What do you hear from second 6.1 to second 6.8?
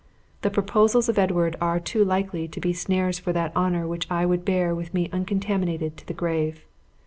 grave.